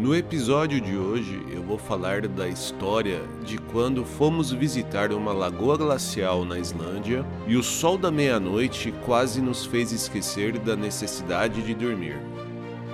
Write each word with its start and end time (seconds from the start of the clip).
No 0.00 0.16
episódio 0.16 0.80
de 0.80 0.96
hoje 0.96 1.42
eu 1.52 1.62
vou 1.62 1.76
falar 1.76 2.26
da 2.26 2.48
história 2.48 3.20
de 3.44 3.58
quando 3.58 4.02
fomos 4.02 4.50
visitar 4.50 5.12
uma 5.12 5.30
lagoa 5.30 5.76
glacial 5.76 6.42
na 6.42 6.58
Islândia 6.58 7.22
e 7.46 7.54
o 7.54 7.62
sol 7.62 7.98
da 7.98 8.10
meia-noite 8.10 8.94
quase 9.04 9.42
nos 9.42 9.66
fez 9.66 9.92
esquecer 9.92 10.58
da 10.58 10.74
necessidade 10.74 11.60
de 11.60 11.74
dormir. 11.74 12.18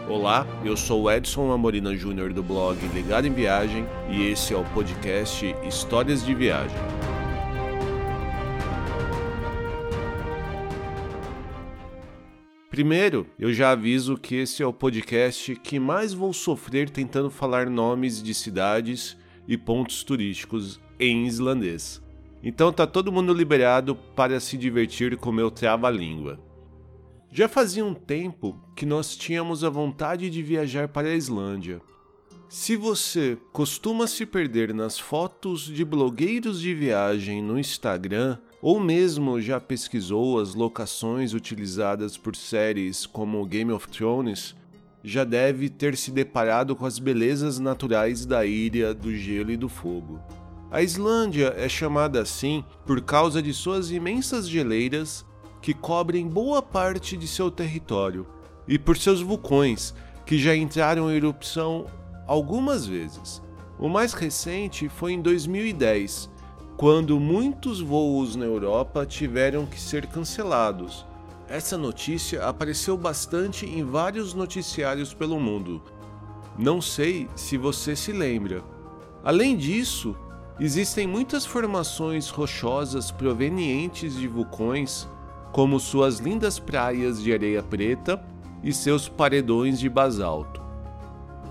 Olá, 0.08 0.44
eu 0.64 0.76
sou 0.76 1.08
Edson 1.08 1.52
Amorina 1.52 1.94
Júnior 1.94 2.32
do 2.32 2.42
blog 2.42 2.76
Ligado 2.92 3.28
em 3.28 3.32
Viagem 3.32 3.86
e 4.10 4.26
esse 4.26 4.52
é 4.52 4.56
o 4.56 4.64
podcast 4.64 5.54
Histórias 5.64 6.26
de 6.26 6.34
Viagem. 6.34 6.95
Primeiro, 12.76 13.26
eu 13.38 13.54
já 13.54 13.70
aviso 13.70 14.18
que 14.18 14.34
esse 14.34 14.62
é 14.62 14.66
o 14.66 14.70
podcast 14.70 15.56
que 15.56 15.80
mais 15.80 16.12
vou 16.12 16.30
sofrer 16.34 16.90
tentando 16.90 17.30
falar 17.30 17.70
nomes 17.70 18.22
de 18.22 18.34
cidades 18.34 19.16
e 19.48 19.56
pontos 19.56 20.04
turísticos 20.04 20.78
em 21.00 21.26
islandês. 21.26 22.02
Então 22.42 22.70
tá 22.70 22.86
todo 22.86 23.10
mundo 23.10 23.32
liberado 23.32 23.94
para 24.14 24.38
se 24.40 24.58
divertir 24.58 25.16
com 25.16 25.32
meu 25.32 25.50
trava-língua. 25.50 26.38
Já 27.32 27.48
fazia 27.48 27.82
um 27.82 27.94
tempo 27.94 28.60
que 28.76 28.84
nós 28.84 29.16
tínhamos 29.16 29.64
a 29.64 29.70
vontade 29.70 30.28
de 30.28 30.42
viajar 30.42 30.86
para 30.86 31.08
a 31.08 31.16
Islândia. 31.16 31.80
Se 32.46 32.76
você 32.76 33.38
costuma 33.54 34.06
se 34.06 34.26
perder 34.26 34.74
nas 34.74 34.98
fotos 34.98 35.62
de 35.62 35.82
blogueiros 35.82 36.60
de 36.60 36.74
viagem 36.74 37.42
no 37.42 37.58
Instagram, 37.58 38.36
ou 38.66 38.80
mesmo 38.80 39.40
já 39.40 39.60
pesquisou 39.60 40.40
as 40.40 40.56
locações 40.56 41.32
utilizadas 41.32 42.16
por 42.16 42.34
séries 42.34 43.06
como 43.06 43.46
Game 43.46 43.70
of 43.70 43.86
Thrones, 43.86 44.56
já 45.04 45.22
deve 45.22 45.68
ter 45.68 45.96
se 45.96 46.10
deparado 46.10 46.74
com 46.74 46.84
as 46.84 46.98
belezas 46.98 47.60
naturais 47.60 48.26
da 48.26 48.44
ilha 48.44 48.92
do 48.92 49.14
gelo 49.14 49.52
e 49.52 49.56
do 49.56 49.68
fogo. 49.68 50.18
A 50.68 50.82
Islândia 50.82 51.54
é 51.56 51.68
chamada 51.68 52.20
assim 52.20 52.64
por 52.84 53.00
causa 53.02 53.40
de 53.40 53.54
suas 53.54 53.92
imensas 53.92 54.48
geleiras 54.48 55.24
que 55.62 55.72
cobrem 55.72 56.26
boa 56.26 56.60
parte 56.60 57.16
de 57.16 57.28
seu 57.28 57.52
território 57.52 58.26
e 58.66 58.80
por 58.80 58.96
seus 58.96 59.20
vulcões 59.20 59.94
que 60.26 60.36
já 60.36 60.56
entraram 60.56 61.08
em 61.08 61.14
erupção 61.14 61.86
algumas 62.26 62.84
vezes. 62.84 63.40
O 63.78 63.88
mais 63.88 64.12
recente 64.12 64.88
foi 64.88 65.12
em 65.12 65.22
2010, 65.22 66.34
quando 66.76 67.18
muitos 67.18 67.80
voos 67.80 68.36
na 68.36 68.44
Europa 68.44 69.06
tiveram 69.06 69.64
que 69.64 69.80
ser 69.80 70.06
cancelados. 70.06 71.06
Essa 71.48 71.78
notícia 71.78 72.46
apareceu 72.46 72.98
bastante 72.98 73.64
em 73.64 73.82
vários 73.82 74.34
noticiários 74.34 75.14
pelo 75.14 75.40
mundo. 75.40 75.82
Não 76.58 76.82
sei 76.82 77.30
se 77.34 77.56
você 77.56 77.96
se 77.96 78.12
lembra. 78.12 78.62
Além 79.24 79.56
disso, 79.56 80.14
existem 80.60 81.06
muitas 81.06 81.46
formações 81.46 82.28
rochosas 82.28 83.10
provenientes 83.10 84.14
de 84.14 84.28
vulcões, 84.28 85.08
como 85.52 85.80
suas 85.80 86.18
lindas 86.18 86.58
praias 86.58 87.22
de 87.22 87.32
areia 87.32 87.62
preta 87.62 88.22
e 88.62 88.70
seus 88.70 89.08
paredões 89.08 89.80
de 89.80 89.88
basalto. 89.88 90.60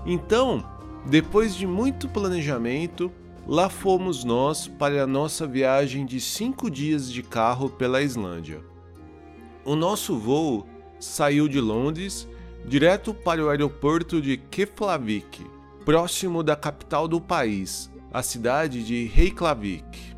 Então, 0.04 0.64
depois 1.04 1.56
de 1.56 1.66
muito 1.66 2.08
planejamento, 2.08 3.10
Lá 3.48 3.68
fomos 3.68 4.24
nós 4.24 4.66
para 4.66 5.04
a 5.04 5.06
nossa 5.06 5.46
viagem 5.46 6.04
de 6.04 6.20
cinco 6.20 6.68
dias 6.68 7.12
de 7.12 7.22
carro 7.22 7.70
pela 7.70 8.02
Islândia. 8.02 8.60
O 9.64 9.76
nosso 9.76 10.18
voo 10.18 10.66
saiu 10.98 11.46
de 11.46 11.60
Londres 11.60 12.28
direto 12.66 13.14
para 13.14 13.44
o 13.44 13.48
aeroporto 13.48 14.20
de 14.20 14.36
Keflavik, 14.36 15.46
próximo 15.84 16.42
da 16.42 16.56
capital 16.56 17.06
do 17.06 17.20
país, 17.20 17.88
a 18.12 18.20
cidade 18.20 18.84
de 18.84 19.04
Reykjavik. 19.04 20.16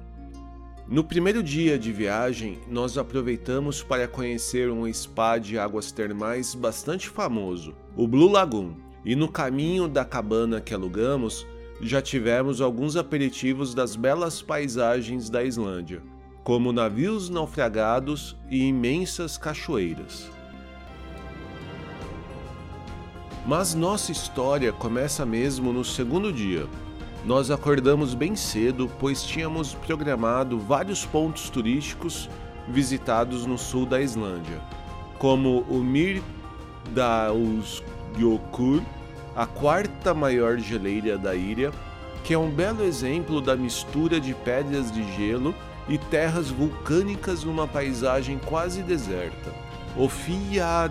No 0.88 1.04
primeiro 1.04 1.42
dia 1.42 1.78
de 1.78 1.92
viagem, 1.92 2.58
nós 2.66 2.96
aproveitamos 2.96 3.82
para 3.82 4.08
conhecer 4.08 4.70
um 4.70 4.90
spa 4.90 5.36
de 5.36 5.58
águas 5.58 5.92
termais 5.92 6.54
bastante 6.54 7.10
famoso, 7.10 7.74
o 7.94 8.08
Blue 8.08 8.32
Lagoon, 8.32 8.72
e 9.04 9.14
no 9.14 9.28
caminho 9.28 9.86
da 9.86 10.02
cabana 10.02 10.62
que 10.62 10.72
alugamos, 10.72 11.46
já 11.80 12.02
tivemos 12.02 12.60
alguns 12.60 12.96
aperitivos 12.96 13.72
das 13.74 13.94
belas 13.94 14.42
paisagens 14.42 15.30
da 15.30 15.44
Islândia, 15.44 16.02
como 16.42 16.72
navios 16.72 17.28
naufragados 17.28 18.36
e 18.50 18.64
imensas 18.64 19.38
cachoeiras. 19.38 20.28
Mas 23.46 23.74
nossa 23.74 24.10
história 24.12 24.72
começa 24.72 25.24
mesmo 25.24 25.72
no 25.72 25.84
segundo 25.84 26.32
dia. 26.32 26.66
Nós 27.24 27.50
acordamos 27.50 28.14
bem 28.14 28.36
cedo, 28.36 28.90
pois 28.98 29.22
tínhamos 29.22 29.74
programado 29.74 30.58
vários 30.58 31.06
pontos 31.06 31.48
turísticos 31.48 32.28
visitados 32.68 33.46
no 33.46 33.56
sul 33.56 33.86
da 33.86 34.00
Islândia, 34.00 34.60
como 35.18 35.60
o 35.62 35.82
Myrdalsjökull, 35.82 38.82
a 39.34 39.46
quarta 39.46 40.12
maior 40.12 40.58
geleira 40.58 41.16
da 41.16 41.34
ilha, 41.34 41.72
que 42.24 42.34
é 42.34 42.38
um 42.38 42.50
belo 42.50 42.84
exemplo 42.84 43.40
da 43.40 43.56
mistura 43.56 44.20
de 44.20 44.34
pedras 44.34 44.92
de 44.92 45.02
gelo 45.16 45.54
e 45.88 45.96
terras 45.96 46.50
vulcânicas 46.50 47.44
numa 47.44 47.66
paisagem 47.66 48.38
quase 48.44 48.82
deserta. 48.82 49.52
O 49.96 50.08
Fjallajökull, 50.08 50.86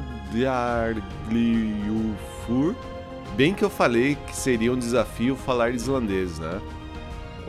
bem 3.36 3.54
que 3.54 3.64
eu 3.64 3.70
falei 3.70 4.18
que 4.28 4.36
seria 4.36 4.74
um 4.74 4.78
desafio 4.78 5.36
falar 5.36 5.70
islandês, 5.70 6.40
né? 6.40 6.60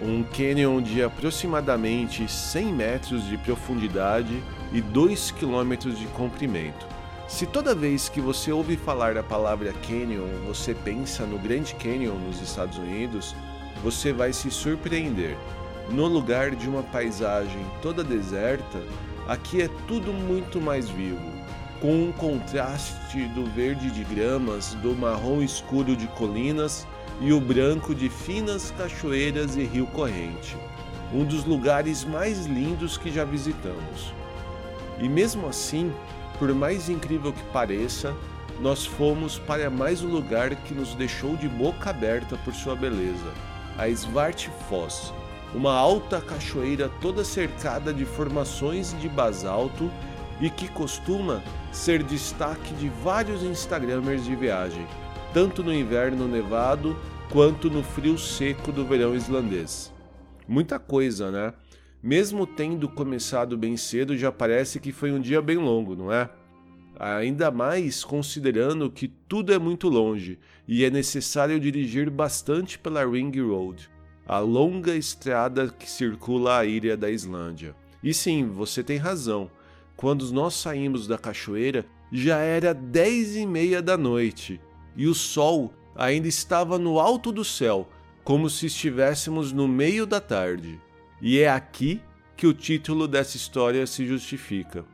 Um 0.01 0.23
canyon 0.23 0.81
de 0.81 1.03
aproximadamente 1.03 2.31
100 2.31 2.73
metros 2.73 3.27
de 3.27 3.37
profundidade 3.39 4.43
e 4.73 4.81
2 4.81 5.33
km 5.33 5.91
de 5.93 6.07
comprimento. 6.09 6.87
Se 7.29 7.45
toda 7.45 7.75
vez 7.75 8.09
que 8.09 8.23
você 8.23 8.51
ouve 8.51 8.75
falar 8.75 9.19
a 9.19 9.23
palavra 9.23 9.75
Canyon, 9.87 10.27
você 10.47 10.75
pensa 10.75 11.27
no 11.27 11.39
Grand 11.39 11.65
Canyon 11.79 12.15
nos 12.15 12.41
Estados 12.41 12.79
Unidos, 12.79 13.37
você 13.85 14.15
vai 14.15 14.33
se 14.33 14.51
surpreender. 14.51 15.37
No 15.91 16.07
lugar 16.07 16.53
de 16.57 16.67
uma 16.67 16.83
paisagem 16.83 17.65
toda 17.83 18.03
deserta, 18.03 18.83
aqui 19.29 19.61
é 19.61 19.69
tudo 19.87 20.11
muito 20.11 20.59
mais 20.59 20.89
vivo, 20.89 21.31
com 21.83 22.05
um 22.05 22.13
contraste 22.13 23.29
do 23.35 23.45
verde 23.45 23.91
de 23.91 24.05
gramas, 24.05 24.73
do 24.77 24.97
marrom 24.97 25.43
escuro 25.43 25.95
de 25.95 26.07
colinas 26.09 26.87
e 27.21 27.31
o 27.31 27.39
branco 27.39 27.95
de 27.95 28.09
finas 28.09 28.73
cachoeiras 28.79 29.55
e 29.55 29.65
rio 29.65 29.87
corrente. 29.89 30.57
Um 31.13 31.25
dos 31.25 31.45
lugares 31.45 32.05
mais 32.05 32.47
lindos 32.47 32.97
que 32.97 33.13
já 33.13 33.25
visitamos. 33.25 34.15
E 34.99 35.09
mesmo 35.09 35.47
assim, 35.47 35.93
por 36.39 36.55
mais 36.55 36.89
incrível 36.89 37.33
que 37.33 37.43
pareça, 37.53 38.15
nós 38.61 38.85
fomos 38.87 39.39
para 39.39 39.71
mais 39.71 40.03
um 40.03 40.09
lugar 40.09 40.55
que 40.55 40.75
nos 40.75 40.95
deixou 40.95 41.37
de 41.37 41.49
boca 41.49 41.91
aberta 41.91 42.37
por 42.45 42.55
sua 42.55 42.75
beleza, 42.75 43.33
a 43.77 43.89
Svartfoss, 43.89 45.13
uma 45.55 45.73
alta 45.73 46.21
cachoeira 46.21 46.91
toda 47.01 47.25
cercada 47.25 47.93
de 47.93 48.05
formações 48.05 48.99
de 49.01 49.09
basalto 49.09 49.91
e 50.41 50.51
que 50.51 50.69
costuma 50.69 51.43
ser 51.73 52.03
destaque 52.03 52.75
de 52.75 52.89
vários 53.03 53.43
instagramers 53.43 54.25
de 54.25 54.35
viagem, 54.35 54.87
tanto 55.33 55.63
no 55.63 55.73
inverno 55.73 56.27
nevado 56.27 56.97
quanto 57.31 57.71
no 57.71 57.83
frio 57.83 58.19
seco 58.19 58.73
do 58.73 58.85
verão 58.85 59.15
islandês. 59.15 59.93
Muita 60.47 60.79
coisa, 60.79 61.31
né? 61.31 61.53
Mesmo 62.03 62.47
tendo 62.47 62.89
começado 62.89 63.59
bem 63.59 63.77
cedo, 63.77 64.17
já 64.17 64.31
parece 64.31 64.79
que 64.79 64.93
foi 64.93 65.11
um 65.11 65.21
dia 65.21 65.43
bem 65.43 65.57
longo, 65.57 65.97
não 65.97 66.13
é? 66.13 66.31
Ainda 66.99 67.51
mais 67.51 68.05
considerando 68.05 68.91
que 68.91 69.09
tudo 69.09 69.53
é 69.53 69.59
muito 69.59 69.89
longe 69.89 70.39
e 70.67 70.85
é 70.85 70.91
necessário 70.91 71.59
dirigir 71.59 72.09
bastante 72.09 72.79
pela 72.79 73.05
Ring 73.05 73.33
Road, 73.41 73.91
a 74.27 74.39
longa 74.39 74.95
estrada 74.95 75.69
que 75.69 75.91
circula 75.91 76.59
a 76.59 76.65
ilha 76.65 76.97
da 76.97 77.11
Islândia. 77.11 77.75
E 78.03 78.15
sim, 78.15 78.47
você 78.47 78.83
tem 78.83 78.97
razão. 78.97 79.51
Quando 79.97 80.31
nós 80.33 80.55
saímos 80.55 81.09
da 81.09 81.19
cachoeira, 81.19 81.85
já 82.13 82.39
era 82.39 82.73
dez 82.73 83.35
e 83.35 83.45
meia 83.45 83.83
da 83.83 83.97
noite 83.97 84.61
e 84.97 85.07
o 85.07 85.15
sol 85.15 85.73
ainda 85.95 86.29
estava 86.29 86.79
no 86.79 87.01
alto 87.01 87.33
do 87.33 87.45
céu, 87.45 87.89
como 88.23 88.49
se 88.49 88.67
estivéssemos 88.67 89.53
no 89.53 89.67
meio 89.67 90.07
da 90.07 90.21
tarde. 90.21 90.81
E 91.21 91.41
é 91.41 91.49
aqui 91.49 92.01
que 92.37 92.47
o 92.47 92.55
título 92.55 93.09
dessa 93.09 93.37
história 93.37 93.87
se 93.87 94.07
justifica. 94.07 94.85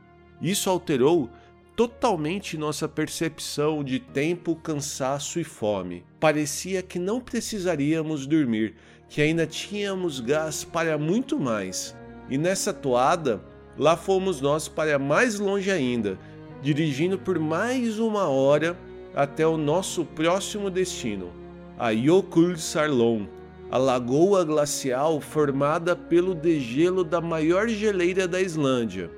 Isso 0.41 0.69
alterou 0.69 1.29
totalmente 1.75 2.57
nossa 2.57 2.87
percepção 2.87 3.83
de 3.83 3.99
tempo, 3.99 4.55
cansaço 4.55 5.39
e 5.39 5.43
fome. 5.43 6.03
Parecia 6.19 6.81
que 6.81 6.97
não 6.97 7.19
precisaríamos 7.19 8.25
dormir, 8.25 8.75
que 9.09 9.21
ainda 9.21 9.45
tínhamos 9.45 10.19
gás 10.19 10.63
para 10.63 10.97
muito 10.97 11.39
mais. 11.39 11.95
E 12.29 12.37
nessa 12.37 12.73
toada, 12.73 13.43
lá 13.77 13.95
fomos 13.95 14.41
nós 14.41 14.67
para 14.67 14.97
mais 14.97 15.39
longe 15.39 15.69
ainda, 15.69 16.17
dirigindo 16.61 17.19
por 17.19 17.37
mais 17.37 17.99
uma 17.99 18.27
hora 18.27 18.77
até 19.13 19.45
o 19.45 19.57
nosso 19.57 20.03
próximo 20.03 20.69
destino, 20.69 21.31
a 21.77 21.93
Jökull 21.93 22.57
Sarlon, 22.57 23.25
a 23.71 23.77
lagoa 23.77 24.45
glacial 24.45 25.19
formada 25.19 25.95
pelo 25.95 26.35
degelo 26.35 27.03
da 27.03 27.19
maior 27.19 27.67
geleira 27.67 28.27
da 28.27 28.39
Islândia. 28.41 29.09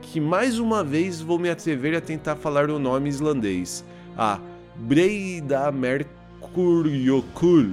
Que 0.00 0.20
mais 0.20 0.58
uma 0.58 0.82
vez 0.82 1.20
vou 1.20 1.38
me 1.38 1.50
atrever 1.50 1.94
a 1.96 2.00
tentar 2.00 2.36
falar 2.36 2.70
o 2.70 2.78
nome 2.78 3.08
islandês, 3.08 3.84
a 4.16 4.38
Breidamerkurjökull. 4.76 7.72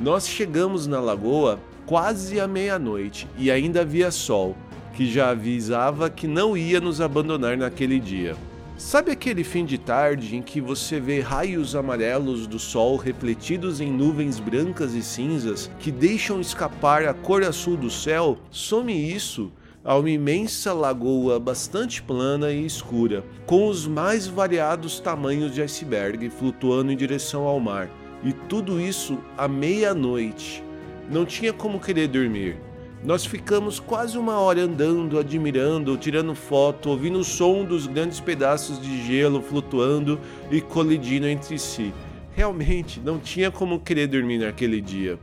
Nós 0.00 0.26
chegamos 0.26 0.86
na 0.86 1.00
lagoa 1.00 1.60
quase 1.86 2.40
à 2.40 2.46
meia-noite 2.46 3.28
e 3.36 3.50
ainda 3.50 3.82
havia 3.82 4.10
sol, 4.10 4.56
que 4.94 5.10
já 5.10 5.30
avisava 5.30 6.08
que 6.08 6.26
não 6.26 6.56
ia 6.56 6.80
nos 6.80 7.00
abandonar 7.00 7.56
naquele 7.56 8.00
dia. 8.00 8.36
Sabe 8.80 9.12
aquele 9.12 9.44
fim 9.44 9.66
de 9.66 9.76
tarde 9.76 10.34
em 10.34 10.40
que 10.40 10.58
você 10.58 10.98
vê 10.98 11.20
raios 11.20 11.76
amarelos 11.76 12.46
do 12.46 12.58
sol 12.58 12.96
refletidos 12.96 13.78
em 13.78 13.92
nuvens 13.92 14.40
brancas 14.40 14.94
e 14.94 15.02
cinzas 15.02 15.70
que 15.78 15.92
deixam 15.92 16.40
escapar 16.40 17.04
a 17.06 17.12
cor 17.12 17.44
azul 17.44 17.76
do 17.76 17.90
céu? 17.90 18.38
Some 18.50 18.90
isso 18.90 19.52
a 19.84 19.98
uma 19.98 20.08
imensa 20.08 20.72
lagoa 20.72 21.38
bastante 21.38 22.02
plana 22.02 22.50
e 22.50 22.64
escura, 22.64 23.22
com 23.44 23.68
os 23.68 23.86
mais 23.86 24.26
variados 24.26 24.98
tamanhos 24.98 25.52
de 25.54 25.60
iceberg 25.60 26.30
flutuando 26.30 26.90
em 26.90 26.96
direção 26.96 27.42
ao 27.42 27.60
mar. 27.60 27.90
E 28.24 28.32
tudo 28.32 28.80
isso 28.80 29.18
à 29.36 29.46
meia-noite. 29.46 30.64
Não 31.10 31.26
tinha 31.26 31.52
como 31.52 31.78
querer 31.78 32.08
dormir. 32.08 32.69
Nós 33.02 33.24
ficamos 33.24 33.80
quase 33.80 34.18
uma 34.18 34.38
hora 34.38 34.60
andando, 34.60 35.18
admirando, 35.18 35.96
tirando 35.96 36.34
foto, 36.34 36.90
ouvindo 36.90 37.18
o 37.18 37.24
som 37.24 37.64
dos 37.64 37.86
grandes 37.86 38.20
pedaços 38.20 38.78
de 38.78 39.06
gelo 39.06 39.40
flutuando 39.40 40.20
e 40.50 40.60
colidindo 40.60 41.26
entre 41.26 41.58
si. 41.58 41.94
Realmente 42.36 43.00
não 43.00 43.18
tinha 43.18 43.50
como 43.50 43.80
querer 43.80 44.06
dormir 44.06 44.38
naquele 44.38 44.82
dia. 44.82 45.18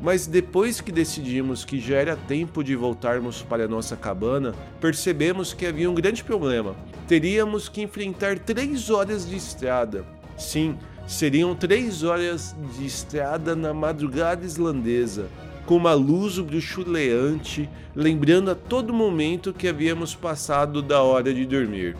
Mas 0.00 0.26
depois 0.26 0.80
que 0.80 0.90
decidimos 0.90 1.64
que 1.64 1.78
já 1.78 1.98
era 1.98 2.16
tempo 2.16 2.64
de 2.64 2.74
voltarmos 2.74 3.42
para 3.42 3.68
nossa 3.68 3.94
cabana, 3.94 4.52
percebemos 4.80 5.54
que 5.54 5.66
havia 5.66 5.88
um 5.88 5.94
grande 5.94 6.24
problema. 6.24 6.74
Teríamos 7.06 7.68
que 7.68 7.80
enfrentar 7.80 8.40
três 8.40 8.90
horas 8.90 9.24
de 9.24 9.36
estrada. 9.36 10.04
Sim, 10.36 10.76
seriam 11.06 11.54
três 11.54 12.02
horas 12.02 12.56
de 12.76 12.84
estrada 12.84 13.54
na 13.54 13.72
madrugada 13.72 14.44
islandesa 14.44 15.28
com 15.66 15.76
uma 15.76 15.94
luz 15.94 16.38
bruxuleante, 16.38 17.68
lembrando 17.94 18.50
a 18.50 18.54
todo 18.54 18.92
momento 18.92 19.52
que 19.52 19.68
havíamos 19.68 20.14
passado 20.14 20.82
da 20.82 21.02
hora 21.02 21.32
de 21.32 21.46
dormir. 21.46 21.96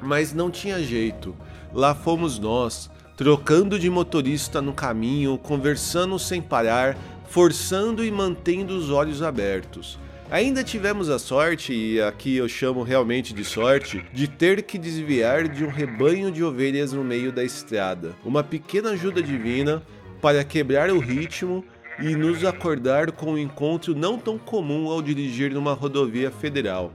Mas 0.00 0.32
não 0.32 0.50
tinha 0.50 0.82
jeito. 0.82 1.34
Lá 1.72 1.94
fomos 1.94 2.38
nós, 2.38 2.90
trocando 3.16 3.78
de 3.78 3.88
motorista 3.88 4.60
no 4.60 4.72
caminho, 4.72 5.38
conversando 5.38 6.18
sem 6.18 6.42
parar, 6.42 6.96
forçando 7.28 8.04
e 8.04 8.10
mantendo 8.10 8.76
os 8.76 8.90
olhos 8.90 9.22
abertos. 9.22 9.98
Ainda 10.30 10.64
tivemos 10.64 11.10
a 11.10 11.18
sorte, 11.18 11.72
e 11.72 12.00
aqui 12.00 12.36
eu 12.36 12.48
chamo 12.48 12.82
realmente 12.82 13.32
de 13.32 13.44
sorte, 13.44 14.04
de 14.12 14.26
ter 14.26 14.62
que 14.62 14.78
desviar 14.78 15.46
de 15.48 15.64
um 15.64 15.68
rebanho 15.68 16.32
de 16.32 16.42
ovelhas 16.42 16.92
no 16.92 17.04
meio 17.04 17.30
da 17.30 17.44
estrada. 17.44 18.16
Uma 18.24 18.42
pequena 18.42 18.90
ajuda 18.90 19.22
divina 19.22 19.82
para 20.20 20.42
quebrar 20.42 20.90
o 20.90 20.98
ritmo 20.98 21.64
e 21.98 22.14
nos 22.14 22.44
acordar 22.44 23.12
com 23.12 23.32
um 23.32 23.38
encontro 23.38 23.94
não 23.94 24.18
tão 24.18 24.38
comum 24.38 24.88
ao 24.88 25.00
dirigir 25.00 25.52
numa 25.52 25.72
rodovia 25.72 26.30
federal. 26.30 26.92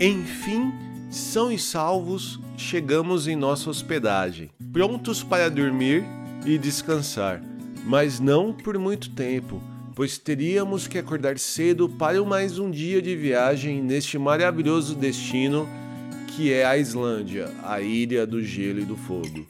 Enfim, 0.00 0.72
são 1.10 1.52
e 1.52 1.58
salvos, 1.58 2.40
chegamos 2.56 3.28
em 3.28 3.36
nossa 3.36 3.68
hospedagem, 3.68 4.50
prontos 4.72 5.22
para 5.22 5.50
dormir 5.50 6.04
e 6.46 6.56
descansar, 6.56 7.42
mas 7.84 8.18
não 8.18 8.52
por 8.52 8.78
muito 8.78 9.10
tempo, 9.10 9.62
pois 9.94 10.16
teríamos 10.16 10.86
que 10.86 10.98
acordar 10.98 11.38
cedo 11.38 11.88
para 11.88 12.22
mais 12.24 12.58
um 12.58 12.70
dia 12.70 13.02
de 13.02 13.14
viagem 13.14 13.82
neste 13.82 14.18
maravilhoso 14.18 14.94
destino 14.94 15.68
que 16.28 16.50
é 16.50 16.64
a 16.64 16.78
Islândia, 16.78 17.50
a 17.62 17.82
ilha 17.82 18.26
do 18.26 18.42
gelo 18.42 18.80
e 18.80 18.84
do 18.86 18.96
fogo. 18.96 19.46